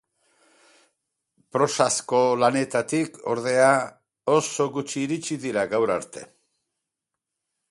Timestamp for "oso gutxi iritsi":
4.39-5.39